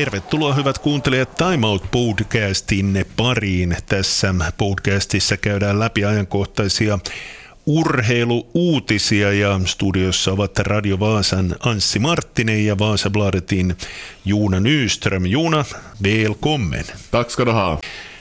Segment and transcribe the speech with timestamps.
[0.00, 3.76] Tervetuloa hyvät kuuntelijat Time Out podcastin pariin.
[3.86, 6.98] Tässä podcastissa käydään läpi ajankohtaisia
[7.66, 13.76] urheiluuutisia ja studiossa ovat Radio Vaasan Anssi Marttinen ja Vaasabladetin
[14.24, 15.26] Juuna Nyström.
[15.26, 15.64] Juuna,
[16.02, 16.84] välkommen.
[17.10, 17.78] Tack ska du ha.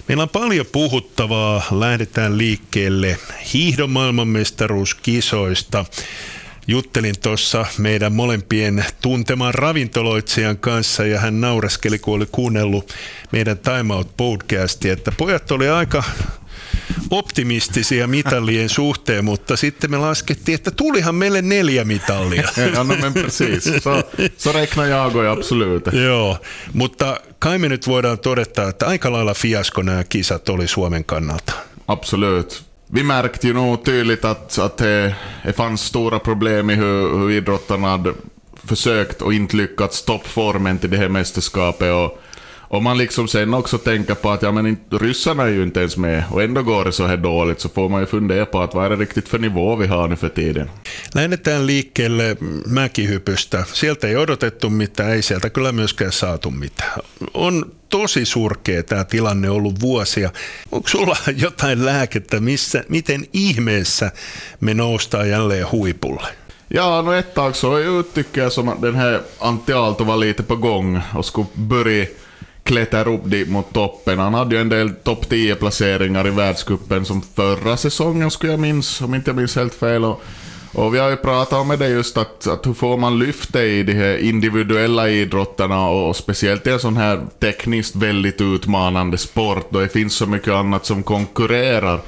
[0.08, 1.64] Meillä on paljon puhuttavaa.
[1.72, 3.18] Lähdetään liikkeelle
[3.54, 5.86] hiihdon maailmanmestaruuskisoista.
[6.70, 12.94] Juttelin tuossa meidän molempien tunteman ravintoloitsijan kanssa ja hän naureskeli, kun oli kuunnellut
[13.32, 16.04] meidän Time Out podcastia, että pojat oli aika
[17.10, 22.50] optimistisia mitallien suhteen, mutta sitten me laskettiin, että tulihan meille neljä mitallia.
[22.58, 24.04] ja no men precis, så,
[24.38, 25.84] så räknar jag och absolut.
[25.94, 26.38] Joo,
[26.74, 31.54] mutta kai me nyt voidaan todeta, että aika lailla fiasko nämä kisat oli Suomen kannalta.
[31.88, 32.69] Absolut.
[32.92, 37.32] Vi märkte ju nog tydligt att, att det, det fanns stora problem i hur, hur
[37.32, 38.14] idrottarna hade
[38.54, 41.94] försökt och inte lyckats toppformen till det här mästerskapet.
[41.94, 42.22] Och
[42.72, 45.98] om man liksom sen också tänker på att ja, men ryssarna är ju inte ens
[45.98, 48.74] med och ändå går det så här dåligt så får man ju fundera på att
[48.74, 50.70] vad är det riktigt för nivå vi har nu för tiden.
[51.14, 53.66] Lähdetään liikkeelle mäkihypystä.
[53.74, 57.00] Sieltä ei odotettu mitään, ei sieltä kyllä myöskään saatu mitään.
[57.34, 60.30] On tosi surkea tämä tilanne ollut vuosia.
[60.72, 64.12] Onko sulla jotain lääkettä, missä, miten ihmeessä
[64.60, 66.28] me noustaan jälleen huipulle?
[66.74, 70.44] Ja, no ett tag så tycker jag som att den här Antti Aalto var lite
[70.44, 72.06] på gång och skulle börja
[72.64, 74.20] klättrar upp dit mot toppen.
[74.20, 79.02] Han hade ju en del topp 10-placeringar i världskuppen som förra säsongen skulle jag minns,
[79.02, 80.06] om inte jag minns helt fel.
[80.06, 80.22] Och,
[80.74, 83.84] och vi har ju pratat om det just att, att hur får man lyfta i
[83.84, 89.68] de här individuella idrotterna och, och speciellt i en sån här tekniskt väldigt utmanande sport
[89.70, 92.02] då det finns så mycket annat som konkurrerar.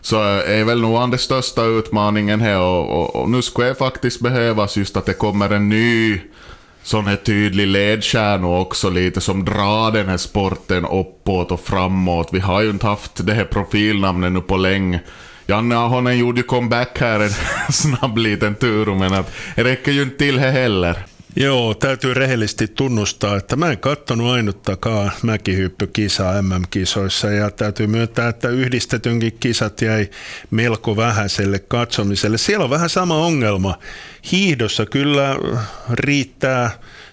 [0.00, 4.20] Så är väl nog den största utmaningen här och, och, och nu skulle det faktiskt
[4.20, 6.20] behövas just att det kommer en ny
[6.82, 12.28] sån här tydlig ledstjärna också lite som drar den här sporten uppåt och framåt.
[12.32, 15.00] Vi har ju inte haft det här profilnamnet nu på länge.
[15.46, 17.30] Janne Ahonen gjorde ju comeback här en
[17.72, 21.06] snabb liten tur, men att det räcker ju inte till här heller.
[21.36, 28.48] Joo, täytyy rehellisesti tunnustaa, että mä en kattonut ainuttakaan mäkihyppykisaa MM-kisoissa ja täytyy myöntää, että
[28.48, 30.10] yhdistetynkin kisat jäi
[30.50, 32.38] melko vähäiselle katsomiselle.
[32.38, 33.78] Siellä on vähän sama ongelma.
[34.32, 35.36] Hiihdossa kyllä
[35.90, 36.70] riittää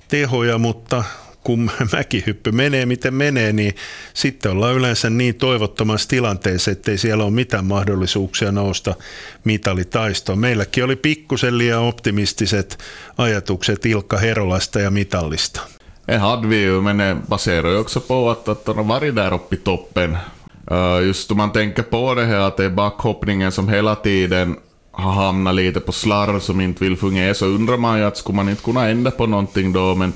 [0.08, 1.04] tehoja, mutta
[1.44, 3.76] kun mäkihyppy menee miten menee, niin
[4.14, 8.96] sitten ollaan yleensä niin toivottomassa tilanteessa, ettei siellä ole mitään mahdollisuuksia nousta
[9.44, 10.40] mitalitaistoon.
[10.40, 12.80] Meilläkin oli pikkusen liian optimistiset
[13.18, 15.62] ajatukset Ilkka Herolasta ja mitallista.
[16.08, 19.34] Det hade vi ju, men det baserar ju också på att, att de har där
[19.34, 20.18] uppe i toppen.
[21.06, 24.56] Just om man tänker på det här att det är backhoppningen som hela tiden
[24.92, 28.36] har hamnat lite på slarv som inte vill fungera så undrar man ju att skulle
[28.36, 30.14] man inte kunna ändra på någonting då men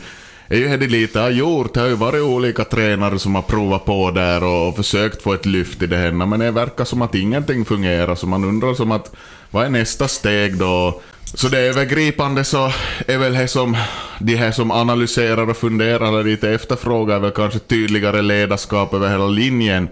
[0.53, 1.73] är ju det lite har gjort.
[1.73, 5.45] Det har ju varit olika tränare som har provat på där och försökt få ett
[5.45, 6.11] lyft i det här.
[6.11, 9.11] Men det verkar som att ingenting fungerar, så man undrar som att
[9.51, 11.01] vad är nästa steg då?
[11.23, 12.71] Så det övergripande så
[13.07, 13.77] är väl det som
[14.19, 19.87] de här som analyserar och funderar lite efterfrågar väl kanske tydligare ledarskap över hela linjen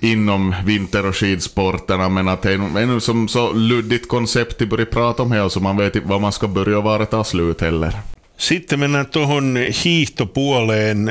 [0.00, 4.86] inom vinter och skidsporterna men att det är nu som så luddigt koncept att börja
[4.86, 7.24] prata om här så man vet inte vad man ska börja och var det tar
[7.24, 7.94] slut heller.
[8.36, 11.10] Sitten mennään tuohon hiihtopuoleen.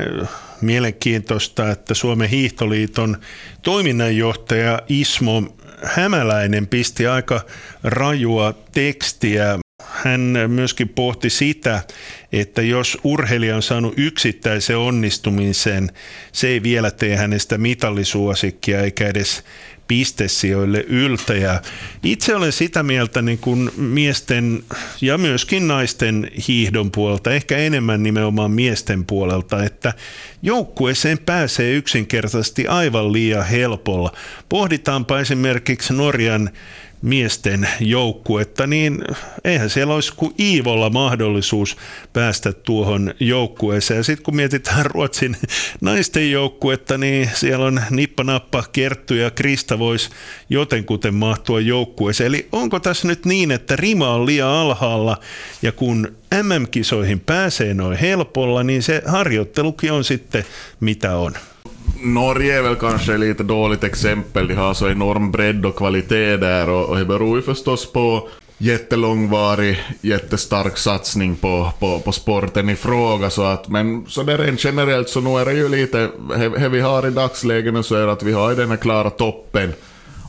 [0.62, 3.18] Mielenkiintoista, että Suomen hiihtoliiton
[3.62, 5.44] toiminnanjohtaja Ismo
[5.84, 7.42] Hämäläinen pisti aika
[7.84, 9.60] rajua tekstiä.
[9.84, 11.82] Hän myöskin pohti sitä,
[12.32, 15.92] että jos urheilija on saanut yksittäisen onnistumisen,
[16.32, 19.44] se ei vielä tee hänestä mitallisuosikkia eikä edes
[19.92, 21.62] pistesijoille yltäjä.
[22.04, 24.64] Itse olen sitä mieltä niin kuin miesten
[25.02, 29.94] ja myöskin naisten hiihdon puolelta, ehkä enemmän nimenomaan miesten puolelta, että
[30.42, 34.12] joukkueeseen pääsee yksinkertaisesti aivan liian helpolla.
[34.50, 36.50] Pohditaanpa esimerkiksi Norjan
[37.02, 39.04] miesten joukkuetta, niin
[39.44, 41.78] eihän siellä olisi kuin Iivolla mahdollisuus
[42.14, 43.98] päästä tuohon joukkueeseen.
[43.98, 45.38] Ja sitten kun mietitään Ruotsin
[45.82, 50.10] naisten joukkuetta, niin siellä on nippanappa, Kerttu ja Krista voisi
[50.50, 52.28] jotenkuten mahtua joukkueeseen.
[52.28, 55.18] Eli onko tässä nyt niin, että rima on liian alhaalla
[55.62, 60.46] ja kun MM-kisoihin pääsee noin helpolla, niin se harjoittelukin on sitten
[60.80, 61.34] mitä on.
[62.02, 64.48] Norge är väl kanske lite dåligt exempel.
[64.48, 68.28] De har så enorm bredd och kvalitet där och, och det beror ju förstås på
[68.58, 73.30] jättelångvarig, jättestark satsning på, på, på sporten i fråga.
[73.30, 76.80] Så att, men så där rent generellt så nu är det ju lite, det vi
[76.80, 79.74] har i dagsläget nu så är det att vi har den här klara toppen.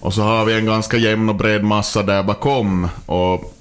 [0.01, 2.89] Och så har vi en ganska jämn och bred massa där bakom.
[3.07, 3.55] Och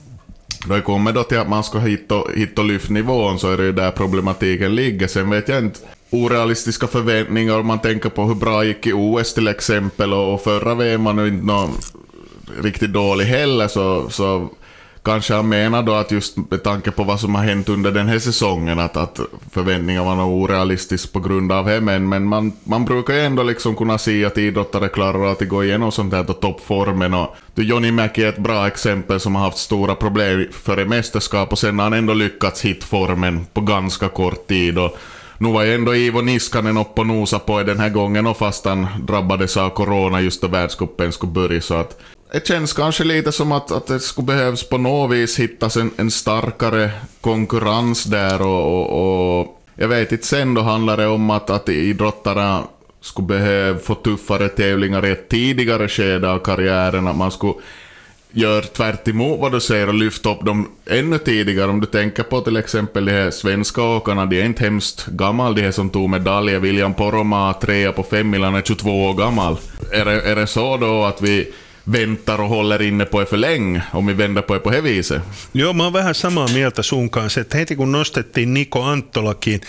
[0.67, 3.51] då det kommer då till att man ska hitta, hitta lyftnivån och lyfta nivån så
[3.51, 5.07] är det ju där problematiken ligger.
[5.07, 5.79] Sen vet jag inte
[6.11, 7.59] orealistiska förväntningar.
[7.59, 11.13] Om man tänker på hur bra gick i OS till exempel och, förra VM var
[11.13, 11.69] nu inte någon
[12.61, 14.49] riktigt dålig heller så, så
[15.03, 18.07] kanske han menar då att just med tanke på vad som har hänt under den
[18.07, 19.19] här säsongen att, att
[19.51, 23.43] förväntningarna var nog orealistiska på grund av det men, men man, man brukar ju ändå
[23.43, 27.13] liksom kunna se att idrottare klarar att gå igenom sånt här och toppformen.
[27.13, 31.59] Och Johnny Mäki är ett bra exempel som har haft stora problem före mästerskap och
[31.59, 34.77] sen har han ändå lyckats hitta formen på ganska kort tid.
[34.77, 34.97] Och
[35.41, 38.65] nu var ju ändå Ivo Niskanen uppe och nosa på den här gången och fast
[38.65, 42.01] han drabbades av corona just då världscupen skulle börja så att
[42.31, 45.91] det känns kanske lite som att, att det skulle behövas på något vis hittas en,
[45.97, 46.91] en starkare
[47.21, 51.69] konkurrens där och, och, och jag vet inte, sen då handlar det om att, att
[51.69, 52.63] idrottarna
[53.01, 57.53] skulle behöva få tuffare tävlingar i ett tidigare skede av karriären, att man skulle
[58.31, 59.07] gör tvärt
[59.39, 61.69] vad du säger och lyfter upp dem ännu tidigare.
[61.69, 65.51] Om du tänker på till exempel de här svenska åkarna, de är inte hemskt gamla
[65.51, 66.59] de här som tog medaljer.
[66.59, 69.57] William Poromaa, trea på femmilan, är 22 år gammal.
[69.91, 73.37] Är det, är det så då att vi väntar och håller inne på er för
[73.37, 75.21] länge, om vi vänder på er på det viset.
[75.53, 79.61] Joo, mä oon vähän samaa mieltä sun kanssa, että heti kun nostettiin Niko Anttolakin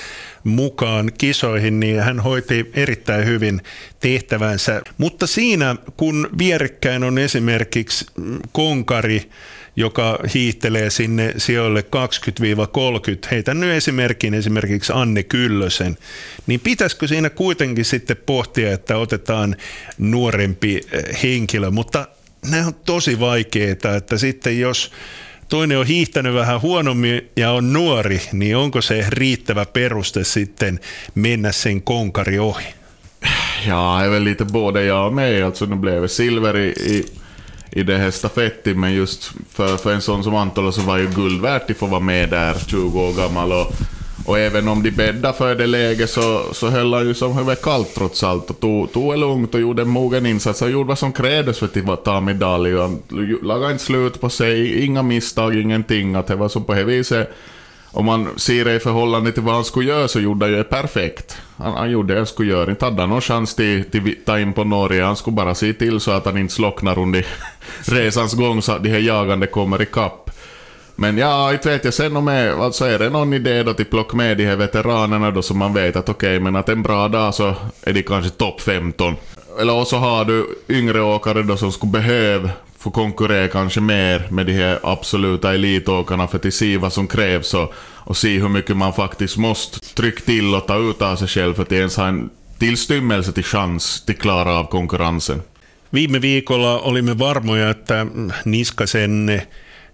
[0.45, 3.61] mukaan kisoihin, niin hän hoiti erittäin hyvin
[4.01, 4.83] tehtävänsä.
[4.99, 8.07] Mutta siinä, kun vierekkäin on esimerkiksi
[8.53, 9.31] konkari,
[9.77, 11.85] joka hiihtelee sinne sijoille 20-30,
[13.31, 15.97] heitä nyt esimerkin esimerkiksi Anne Kyllösen,
[16.47, 19.57] niin pitäisikö siinä kuitenkin sitten pohtia, että otetaan
[19.99, 22.09] nuorempi eh, henkilö, mutta
[22.51, 24.93] nämä on tosi vaikeita, että sitten jos
[25.49, 30.81] toinen on hiihtänyt vähän huonommin ja on nuori, niin onko se riittävä peruste sitten
[31.15, 32.67] mennä sen konkari ohi?
[33.67, 35.43] Ja, är väl lite både ja och nej.
[35.43, 37.07] Alltså nu blev silver i, i
[37.73, 41.09] i det här stafetten, men just för, för en sån som Antola så var ju
[41.09, 43.53] guld värt att få vara med där, 20 år gammal.
[43.53, 43.73] Och,
[44.27, 47.63] och även om de bäddade för det läget så, så höll han ju som huvudet
[47.63, 50.61] kallt trots allt och tog, tog det lugnt och gjorde en mogen insats.
[50.61, 52.77] Han gjorde vad som krävdes för att ta medalj.
[52.77, 53.03] Han
[53.43, 56.15] lagade inte slut på sig, inga misstag, ingenting.
[56.15, 57.35] Att det var som på det viset
[57.93, 60.59] om man ser det i förhållande till vad han skulle göra så gjorde han ju
[60.59, 61.37] det perfekt.
[61.57, 62.71] Han, han gjorde det han skulle göra.
[62.71, 65.05] Inte hade han någon chans till, till ta in på Norge.
[65.05, 67.27] Han skulle bara se till så att han inte slocknar under
[67.85, 70.31] resans gång så att de här jagande kommer ikapp.
[70.95, 71.95] Men ja, inte vet jag.
[71.95, 75.31] Sen om jag, alltså är det någon idé då till plocka med de här veteranerna
[75.31, 78.03] då som man vet att okej, okay, men att en bra dag så är de
[78.03, 79.17] kanske topp 15.
[79.61, 82.51] Eller så har du yngre åkare då som skulle behöva
[82.83, 87.55] få konkurrera kanske mer med de här absoluta elitåkarna för att se vad som krävs
[87.55, 87.75] och,
[88.07, 91.55] och se hur mycket man faktiskt måste trycka till och ta ut av sig själv
[91.55, 95.43] för att ens ha en tillstymmelse till chans till klara av konkurrensen.
[95.91, 98.07] Viime viikolla olimme varmoja, että
[98.45, 99.41] Niskasen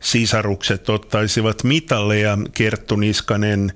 [0.00, 2.38] sisarukset ottaisivat mitalleja.
[2.55, 3.73] Kerttu Niskanen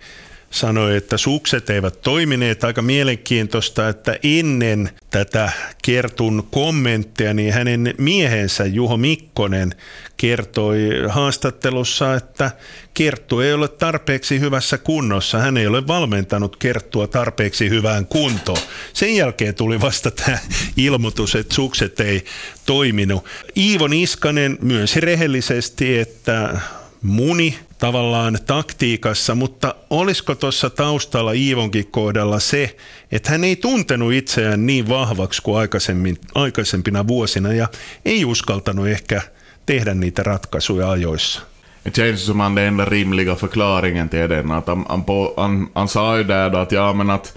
[0.53, 2.65] sanoi, että sukset eivät toimineet.
[2.65, 5.53] Aika mielenkiintoista, että ennen tätä
[5.83, 9.75] Kertun kommenttia, niin hänen miehensä Juho Mikkonen
[10.17, 10.79] kertoi
[11.09, 12.51] haastattelussa, että
[12.95, 15.39] Kerttu ei ole tarpeeksi hyvässä kunnossa.
[15.39, 18.59] Hän ei ole valmentanut Kerttua tarpeeksi hyvään kuntoon.
[18.93, 20.39] Sen jälkeen tuli vasta tämä
[20.77, 22.25] ilmoitus, että sukset ei
[22.67, 23.25] toiminut.
[23.57, 26.61] Iivo Niskanen myönsi rehellisesti, että
[27.03, 32.77] muni tavallaan taktiikassa, mutta olisiko tuossa taustalla Iivonkin kohdalla se,
[33.13, 37.69] että hän ei tuntenut itseään niin vahvaksi kuin aikaisemmin, aikaisempina vuosina ja
[38.05, 39.23] ei uskaltanut ehkä
[39.67, 41.43] tehdä niitä ratkaisuja ajoissa?
[41.85, 44.51] Det känns som han den enda rimliga förklaringen till den.
[44.51, 47.35] Att han, han, på, han, han sa ju där då att ja men att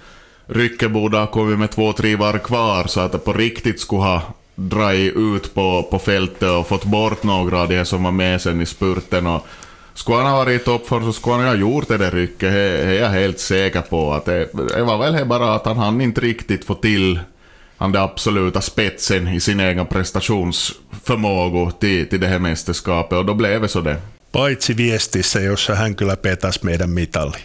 [0.48, 4.02] Rycke borde ha kommit med två, tre var kvar så att det på riktigt skulle
[4.02, 4.22] ha
[4.56, 8.62] dragit ut på, på fältet och fått bort några av de som var med sen
[8.62, 9.28] i spurten.
[9.28, 9.48] Och
[9.96, 12.60] skulle han ha varit i toppform så skulle han ha gjort det där rycket, det
[12.60, 14.14] är jag helt säker på.
[14.14, 17.20] Att det, det var väl bara att han hann inte riktigt få till
[17.78, 23.34] han den absoluta spetsen i sin egen prestationsförmåga till, till det här mästerskapet och då
[23.34, 23.98] blev det så det.
[24.32, 27.38] Paitsi viestissä, jossa hän kyllä petas meidän mitalli.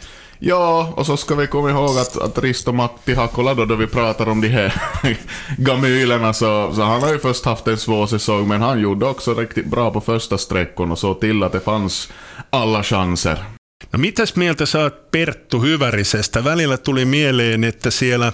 [0.43, 3.87] Ja, och så ska vi komma ihåg att, att Risto Matti Hakola då, då vi
[3.87, 4.75] pratar om de här
[5.59, 9.35] gamylerna så, så han har ju först haft en svår säsong men han gjorde också
[9.35, 12.13] riktigt bra på första sträckan och så till att det fanns
[12.51, 13.39] alla chanser.
[13.91, 16.45] No mitäs mieltä saat Perttu Hyvärisestä?
[16.45, 18.33] Välillä tuli mieleen, että siellä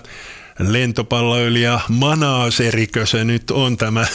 [0.58, 4.06] lentopalloilija Manaaserikö se nyt on tämä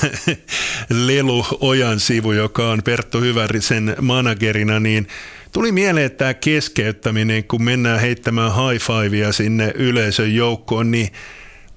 [1.08, 5.08] Lelu Ojan sivu, joka on Perttu Hyvärisen managerina, niin
[5.52, 11.10] Tuli mieleen että tämä keskeyttäminen, kun mennään heittämään high fivea sinne yleisön joukkoon, niin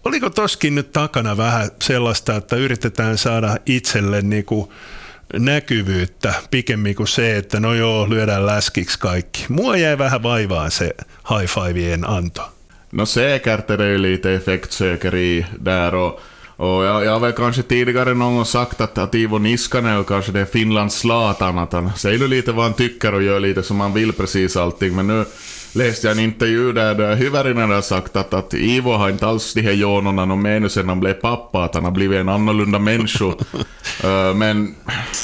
[0.04, 4.68] oliko toskin nyt takana vähän sellaista, että yritetään saada itselle niin kuin
[5.32, 9.44] näkyvyyttä pikemmin kuin se, että no joo, lyödään läskiksi kaikki.
[9.48, 10.94] Mua jäi vähän vaivaan se
[11.30, 12.50] high fiveen anto.
[12.92, 14.40] Nå säkert är det ju lite
[15.64, 16.20] där och,
[16.56, 20.32] och jag, jag har väl kanske tidigare någon gång sagt att, att Ivo Niskanen kanske
[20.32, 23.62] det är Finlands Zlatan, att han säger nu lite vad han tycker och gör lite
[23.62, 25.24] som han vill precis allting, men nu
[25.72, 29.54] läste jag en intervju där, där Hyvärinen har sagt att, att Ivo har inte alls
[29.54, 32.78] de här jonorna någon menus sen han blev pappa, att han har blivit en annorlunda
[32.78, 33.24] människa.
[33.24, 33.34] uh,
[34.34, 34.74] men,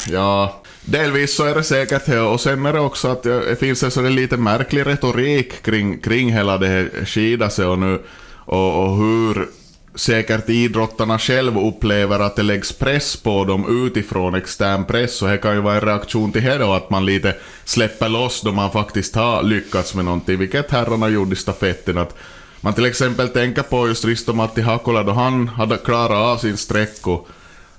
[0.09, 0.57] ja...
[0.85, 3.91] Delvis så är det säkert det, och sen är det också att det finns en
[3.91, 7.99] sån lite märklig retorik kring, kring hela det här skidaset och nu,
[8.45, 9.49] och, och hur
[9.95, 15.39] säkert idrottarna själv upplever att det läggs press på dem utifrån extern press och det
[15.39, 18.71] kan ju vara en reaktion till det då att man lite släpper loss då man
[18.71, 21.99] faktiskt har lyckats med någonting, vilket herrarna gjorde i stafetten.
[21.99, 22.15] Att
[22.61, 27.27] man till exempel tänker på just Risto-Matti Hakola då han hade klarat av sin sträcko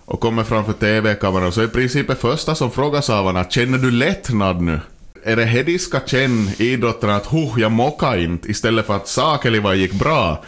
[0.06, 3.78] och kommer framför TV-kameran så är i princip det första som frågas av honom känner
[3.78, 4.80] du lättnad nu?
[5.24, 9.08] Är det här de ska känna idrottarna att huh, jag mockar inte istället för att
[9.08, 10.44] saker vad gick bra?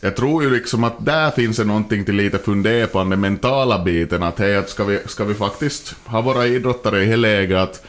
[0.00, 3.84] Jag tror ju liksom att där finns det någonting till lite fundera på den mentala
[3.84, 4.22] biten.
[4.22, 7.86] Att hej, att ska vi, ska vi faktiskt ha våra idrottare i det läget att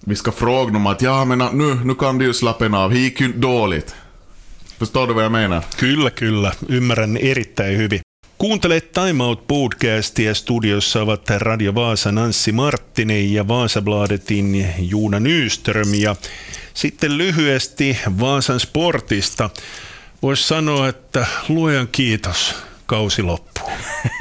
[0.00, 2.98] vi ska fråga dem att ja men nu, nu kan du ju slappa av, det
[2.98, 3.94] gick ju dåligt.
[4.78, 5.64] Förstår du vad jag menar?
[5.76, 6.52] Kyllä, kyllä.
[6.68, 8.00] Ymmärrän erittäin hyvin.
[8.38, 10.34] Kuuntelet Time Out podcastia.
[10.34, 15.94] Studiossa ovat Radio Vaasan Anssi Marttinen ja Vaasabladetin Juuna Nyström.
[15.94, 16.16] Ja
[16.74, 19.50] sitten lyhyesti Vaasan sportista.
[20.22, 22.54] Voisi sanoa, että luojan kiitos,
[22.86, 23.70] kausi loppuu.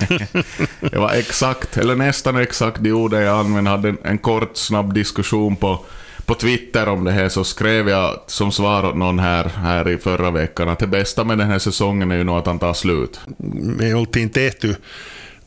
[0.91, 3.69] det var exakt, eller nästan exakt de orden jag använde.
[3.69, 5.85] hade en, en kort snabb diskussion på,
[6.25, 9.97] på Twitter om det här, så skrev jag som svar åt någon här, här i
[9.97, 12.73] förra veckan att det bästa med den här säsongen är ju nog att han tar
[12.73, 13.19] slut.
[13.53, 14.75] Me oltiin tehty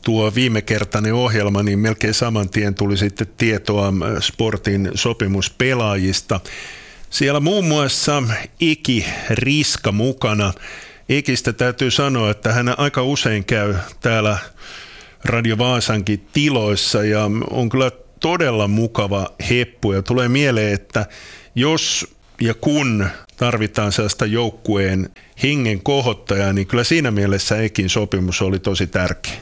[0.05, 6.39] tuo viimekertainen ohjelma, niin melkein saman tien tuli sitten tietoa sportin sopimuspelaajista.
[7.15, 8.23] Siellä muun muassa
[8.59, 10.53] Iki Riska mukana.
[11.09, 14.37] Ikistä täytyy sanoa, että hän aika usein käy täällä
[15.25, 21.05] Radio Vaasankin tiloissa ja on kyllä todella mukava heppu ja tulee mieleen, että
[21.55, 23.07] jos ja kun
[23.37, 25.09] tarvitaan sellaista joukkueen
[25.43, 29.33] hengen kohottajaa, niin kyllä siinä mielessä Ekin sopimus oli tosi tärkeä.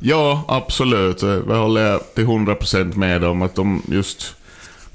[0.00, 1.22] Joo, absolut.
[1.22, 4.37] Jag håller till 100% med om att de just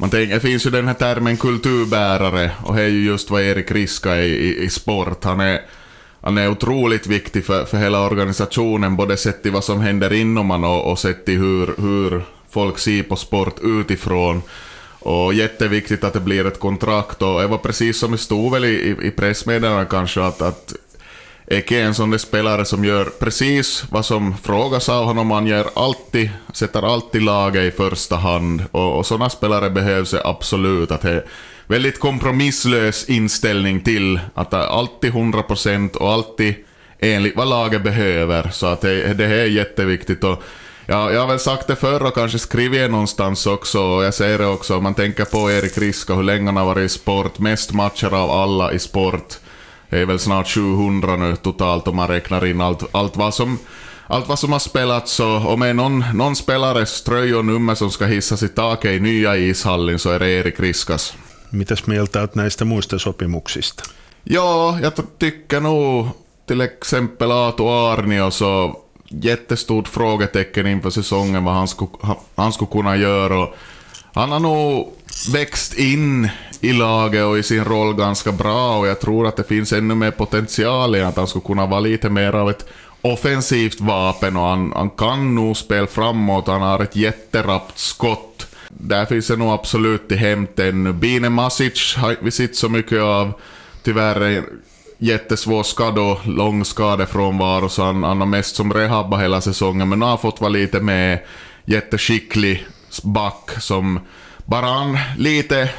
[0.03, 3.41] man tänker, det finns ju den här termen kulturbärare och det är ju just vad
[3.41, 5.24] Erik Riska är i, i, sport.
[5.24, 5.62] Han är,
[6.22, 10.48] han är otroligt viktig för, för hela organisationen, både sett till vad som händer inom
[10.48, 14.41] man och, och sett till hur, hur folk ser på sport utifrån.
[15.00, 18.65] Och jätteviktigt att det blir ett kontrakt och det var precis som det stod väl
[18.65, 20.74] i, i pressmeddelandet kanske att, att
[21.47, 25.31] Eke är en sån där spelare som gör precis vad som frågas av honom.
[25.31, 28.63] Han gör alltid, sätter alltid laget i första hand.
[28.71, 30.91] Och, och såna spelare behövs det absolut.
[30.91, 31.23] Att det
[31.67, 36.55] väldigt kompromisslös inställning till att alltid 100% och alltid
[37.00, 38.50] enligt vad laget behöver.
[38.50, 40.23] Så att det, det är jätteviktigt.
[40.23, 40.43] Och
[40.85, 43.81] ja, jag har väl sagt det förr och kanske skrivit det någonstans också.
[43.81, 46.65] Och jag säger det också, om man tänker på Erik Riska, hur länge han har
[46.65, 47.39] varit i sport.
[47.39, 49.38] Mest matcher av alla i sport.
[49.93, 53.59] Det är väl snart 700 nu totalt om man räknar in allt, allt vad som
[54.07, 57.75] allt vad som har spelats så om det är någon, någon spelares tröja och nummer
[57.75, 61.13] som ska hissas i taket i nya ishallin så är det Erik Riskas.
[61.50, 63.83] Mitäs mieltä olet näistä muista sopimuksista?
[64.23, 66.07] Ja, jag tycker nog
[66.47, 71.91] till exempel Aatu Arnio så jättestort frågetecken inför säsongen vad han skulle,
[72.35, 73.39] han skulle kunna göra.
[73.43, 73.55] Och
[74.13, 74.93] han har nog
[75.34, 76.29] växt in
[76.62, 79.96] i laget och i sin roll ganska bra och jag tror att det finns ännu
[79.96, 82.65] mer potential i att han skulle kunna vara lite mer av ett
[83.01, 88.48] offensivt vapen och han, han kan nog spela framåt, han har ett jätterappt skott.
[88.70, 90.93] Där finns det nog absolut till hämt ännu.
[90.93, 93.34] Bine Masic har vi sett så mycket av.
[93.84, 94.43] Tyvärr
[94.98, 100.00] jättesvår skada och lång skadefrånvaro så han, han har mest som rehabba hela säsongen men
[100.00, 101.20] nu har han fått vara lite med
[101.65, 102.65] jätteskicklig
[103.01, 104.00] back som
[104.45, 105.69] bara lite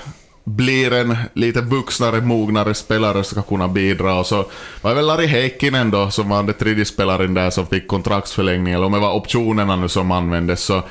[0.45, 4.15] blir en lite vuxnare, mognare spelare ska kunna bidra.
[4.15, 4.45] Och så
[4.83, 8.75] var det väl Larry Heikkinen då som var den tredje spelaren där som fick kontraktsförlängning,
[8.75, 10.65] eller om det var optionerna nu som användes.
[10.65, 10.83] Så,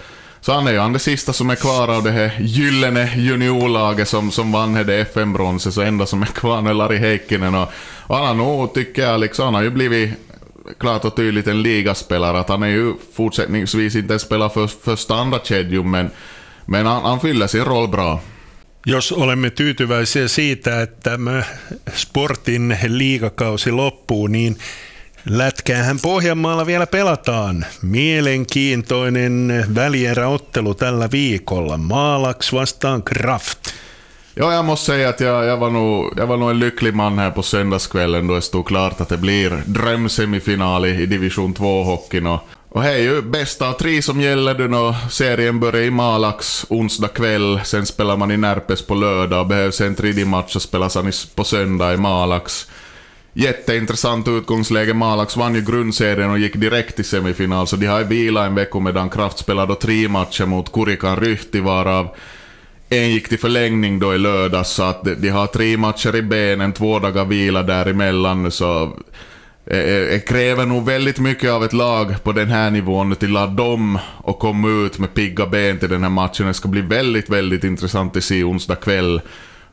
[0.41, 4.07] så han är ju han det sista som är kvar av det här gyllene juniorlaget
[4.07, 7.55] som, som vann det FM-bronset, så enda som är kvar nu är Larry Heikkinen.
[7.55, 7.69] Och,
[8.07, 10.09] och han har nog, tycker jag, liksom, han har ju blivit
[10.77, 12.39] klart och tydligt en ligaspelare.
[12.39, 16.11] Att han är ju fortsättningsvis inte spelar för, för standardkedjum, men,
[16.65, 18.19] men han, han fyller sin roll bra.
[18.85, 21.43] Jos olemme tyytyväisiä siitä, että tämä
[21.95, 24.57] sportin liigakausi loppuu, niin
[25.29, 27.65] Lätkäähän Pohjanmaalla vielä pelataan.
[27.81, 31.77] Mielenkiintoinen välieräottelu tällä viikolla.
[31.77, 33.59] Maalaks vastaan Kraft.
[34.35, 37.19] Ja, jag måste säga att jag, jag, var nog, jag var nog en lycklig man
[37.19, 42.27] här på söndagskvällen då det stod klart att det blir drömsemifinal i division 2-hockeyn.
[42.27, 45.91] Och, och det är ju bästa av tre som gäller nu när serien börjar i
[45.91, 50.59] Malax onsdag kväll, sen spelar man i Närpes på lördag behövs en tredje match så
[50.59, 52.67] spelas han på söndag i Malax.
[53.33, 54.93] Jätteintressant utgångsläge.
[54.93, 58.79] Malax vann ju grundserien och gick direkt till semifinal, så de har vilat en vecka
[58.79, 62.15] medan Kraft spelade tre matcher mot Kurikan Ryhti, varav
[62.89, 66.21] en gick till förlängning då i lördags, så att de, de har tre matcher i
[66.21, 68.83] benen, två dagar vila däremellan, så
[69.65, 73.37] eh, eh, det kräver nog väldigt mycket av ett lag på den här nivån till
[73.37, 76.47] att de och komma ut med pigga ben till den här matchen.
[76.47, 79.21] Det ska bli väldigt, väldigt intressant att se onsdag kväll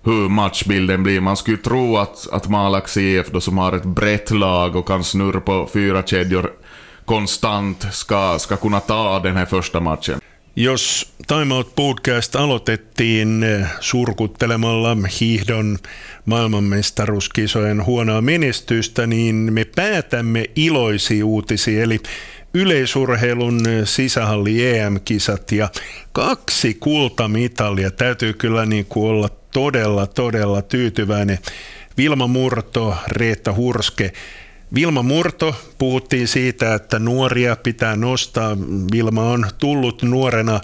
[0.05, 1.21] hur matchbilden blir.
[1.21, 5.05] Man skulle tro att, att Malax IF då som har ett brett lag och kan
[5.05, 6.51] snurra på fyra kedjor
[7.05, 10.20] konstant ska, ska kunna ta den här första matchen.
[10.57, 15.79] Jos Time Out Podcast aloitettiin eh, surkuttelemalla hiihdon
[16.25, 22.01] maailmanmestaruuskisojen huonoa menestystä, niin me päätämme iloisia uutisia, eli
[22.55, 25.69] yleisurheilun eh, sisähalli EM-kisat ja
[26.13, 27.91] kaksi kultamitalia.
[27.91, 31.39] Täytyy kyllä niin kuin olla todella, todella tyytyväinen.
[31.97, 34.13] Vilma Murto, Reetta Hurske.
[34.75, 38.57] Vilma Murto, puhuttiin siitä, että nuoria pitää nostaa.
[38.93, 40.61] Vilma on tullut nuorena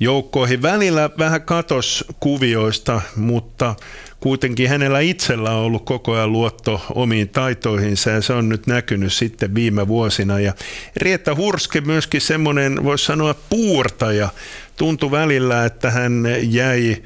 [0.00, 0.62] joukkoihin.
[0.62, 3.74] Välillä vähän katos kuvioista, mutta
[4.20, 9.12] kuitenkin hänellä itsellä on ollut koko ajan luotto omiin taitoihinsa ja se on nyt näkynyt
[9.12, 10.40] sitten viime vuosina.
[10.40, 10.54] Ja
[10.96, 14.28] Rietta Hurske myöskin semmoinen, voisi sanoa, puurtaja.
[14.76, 16.96] Tuntui välillä, että hän jäi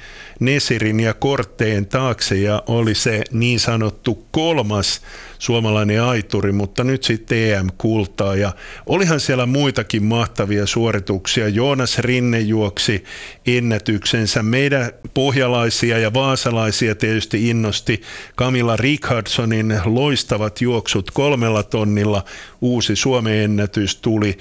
[0.41, 5.01] Nesirin ja Kortteen taakse ja oli se niin sanottu kolmas
[5.39, 8.37] suomalainen aituri, mutta nyt sitten EM-kultaa.
[8.37, 8.53] Ja
[8.87, 11.49] olihan siellä muitakin mahtavia suorituksia.
[11.49, 13.05] Joonas Rinne juoksi
[13.47, 14.43] ennätyksensä.
[14.43, 18.03] Meidän pohjalaisia ja vaasalaisia tietysti innosti
[18.37, 22.25] Camilla Richardsonin loistavat juoksut kolmella tonnilla.
[22.61, 24.39] Uusi Suomen ennätys tuli.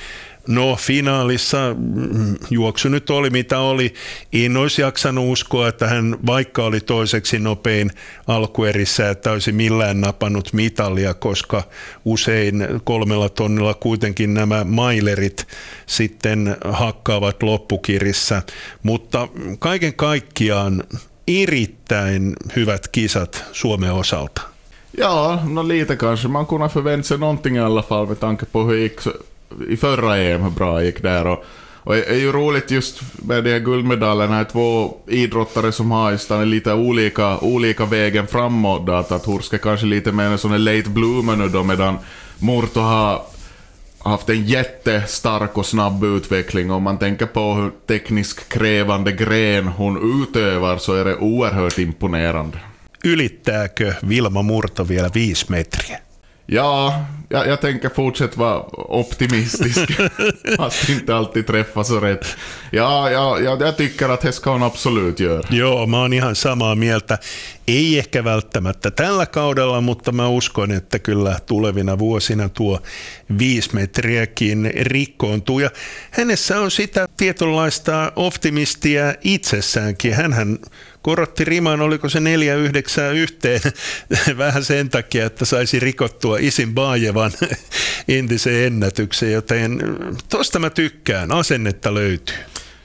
[0.48, 3.94] No finaalissa mm, juoksu nyt oli mitä oli.
[4.34, 7.92] En olisi jaksanut uskoa, että hän vaikka oli toiseksi nopein
[8.28, 11.64] alkuerissä, että olisi millään napannut mitalia, koska
[12.06, 15.48] usein kolmella tonnilla kuitenkin nämä mailerit
[15.86, 18.42] sitten hakkaavat loppukirissä.
[18.84, 19.28] Mutta
[19.60, 20.84] kaiken kaikkiaan
[21.28, 24.42] erittäin hyvät kisat Suomen osalta.
[24.98, 26.28] Ja, no lite kanske.
[26.28, 28.98] Man kunde förvänta sig någonting i alla fall med tanke på hur
[29.70, 31.28] i förra EM hur bra gick där.
[31.28, 31.46] Och,
[31.88, 36.32] och det är ju roligt just med de här guldmedaljerna, två idrottare som har just
[36.46, 38.90] lite olika, olika vägen framåt.
[38.90, 41.98] Att, att Hurske kanske lite mer en sån här late bloomer nu då, medan
[42.40, 43.22] Murto har
[44.00, 46.72] haft en jättestark och snabb utveckling.
[46.72, 52.60] Om man tänker på hur tekniskt krävande gren hon utövar så är det oerhört imponerande.
[53.04, 56.07] Ylittääkö Vilma Murto vielä viisi metriä?
[56.50, 60.00] Ja, jag, jag tänker fortsätta vara optimistisk.
[60.60, 62.38] att inte alltid träffa så rätt.
[62.72, 65.44] Ja, ja, ja, jag tycker att det absolut göra.
[65.50, 67.18] Joo, mä oon ihan samaa mieltä.
[67.68, 72.82] Ei ehkä välttämättä tällä kaudella, mutta mä uskon, että kyllä tulevina vuosina tuo
[73.40, 75.60] viisi metriäkin rikkoontuu.
[75.60, 75.72] Ja
[76.12, 80.14] hänessä on sitä tietynlaista optimistia itsessäänkin.
[80.14, 80.60] Hänhän
[81.02, 83.62] korotti riman, oliko se neljä yhdeksää yhteen,
[84.38, 87.32] vähän sen takia, että saisi rikottua Isin Baajevan
[88.08, 89.80] entisen ennätyksen, joten
[90.30, 92.36] tosta mä tykkään, asennetta löytyy.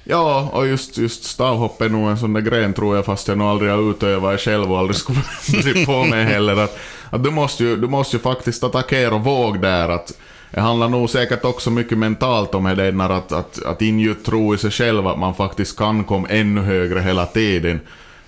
[0.04, 3.38] Ja, och just, just stavhopp är nog en sån där gren tror jag, fast jag
[3.38, 5.18] nog aldrig har utövat själv och aldrig skulle
[5.62, 6.56] bli på mig heller.
[6.56, 6.78] Att,
[7.10, 9.88] att du, måste ju, du måste ju faktiskt attackera och våg där.
[9.88, 10.12] Att,
[10.50, 14.58] det handlar nog säkert också mycket mentalt om det att, att, att ingjuta tro i
[14.58, 17.80] sig själv, att man faktiskt kan komma ännu högre hela tiden.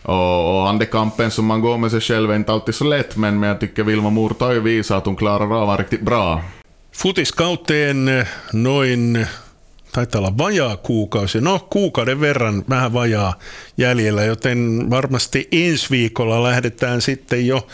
[0.03, 3.41] Och, och andekampen som man går med sig själv är inte alltid så lätt, men,
[3.41, 6.43] men jag tycker Vilma Murta har ju visat att hon klarar av riktigt bra.
[6.93, 9.27] Futiskauteen eh, noin
[9.95, 13.39] taitaa olla vajaa kuukausi, no kuukauden verran vähän vajaa
[13.77, 17.67] jäljellä, joten varmasti ensi viikolla lähdetään sitten jo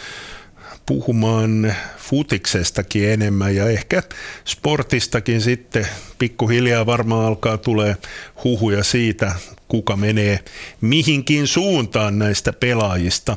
[0.87, 4.03] puhumaan futiksestakin enemmän ja ehkä
[4.45, 5.87] sportistakin sitten
[6.19, 7.97] pikkuhiljaa varmaan alkaa tulee
[8.45, 9.33] huhuja siitä,
[9.69, 10.41] kuka menee
[10.81, 13.37] mihinkin suuntaan näistä pelaajista.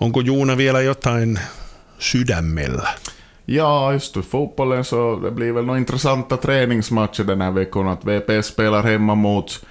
[0.00, 1.38] Onko Juuna vielä jotain
[1.98, 2.94] sydämellä?
[3.46, 7.88] Ja, just för fotbollen så det blir väl några intressanta träningsmatcher den här veckan.
[7.88, 9.64] Att VP spelar hemma mot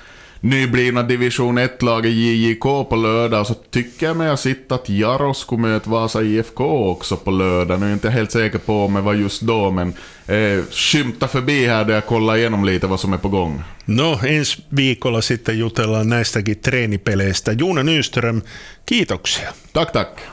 [0.44, 3.48] nyblivna division 1-laget JJK på lördag.
[3.48, 7.80] Så tycker jag mig ha sett att Jaros skulle möta Vasa IFK också på lördag.
[7.80, 9.94] Nu är jag inte helt säker på om det var just då, men
[10.28, 13.64] eh, skymta förbi här där jag kollar igenom lite vad som är på gång.
[13.86, 17.52] No, ensi viikolla sitten jutellaan näistäkin treenipeleistä.
[17.52, 18.42] Juuna Nyström,
[18.90, 19.54] kiitoksia.
[19.74, 20.33] Tack, tack.